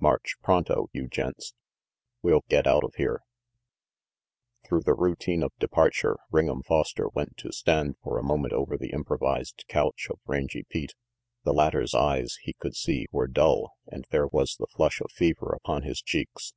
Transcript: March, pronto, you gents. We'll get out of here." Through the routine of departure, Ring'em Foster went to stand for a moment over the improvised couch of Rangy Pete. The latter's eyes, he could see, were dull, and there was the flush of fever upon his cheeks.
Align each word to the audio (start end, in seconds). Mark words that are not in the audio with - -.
March, 0.00 0.36
pronto, 0.42 0.88
you 0.94 1.06
gents. 1.08 1.52
We'll 2.22 2.44
get 2.48 2.66
out 2.66 2.84
of 2.84 2.94
here." 2.94 3.20
Through 4.66 4.80
the 4.84 4.94
routine 4.94 5.42
of 5.42 5.52
departure, 5.58 6.16
Ring'em 6.32 6.64
Foster 6.64 7.08
went 7.08 7.36
to 7.36 7.52
stand 7.52 7.96
for 8.02 8.16
a 8.18 8.22
moment 8.22 8.54
over 8.54 8.78
the 8.78 8.92
improvised 8.94 9.66
couch 9.68 10.06
of 10.08 10.20
Rangy 10.24 10.64
Pete. 10.70 10.94
The 11.44 11.52
latter's 11.52 11.94
eyes, 11.94 12.38
he 12.44 12.54
could 12.54 12.74
see, 12.76 13.08
were 13.10 13.28
dull, 13.28 13.72
and 13.86 14.06
there 14.10 14.28
was 14.28 14.56
the 14.56 14.68
flush 14.68 15.02
of 15.02 15.12
fever 15.12 15.52
upon 15.52 15.82
his 15.82 16.00
cheeks. 16.00 16.54